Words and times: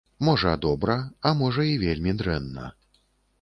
Можа, 0.27 0.53
добра, 0.63 0.95
а 1.31 1.33
можа, 1.41 1.67
і 1.73 1.77
вельмі 1.85 2.17
дрэнна. 2.23 2.65